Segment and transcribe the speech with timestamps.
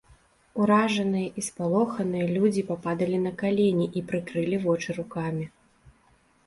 [0.61, 5.45] Уражаныя і спалоханыя людзі пападалі на калені і прыкрылі вочы рукамі.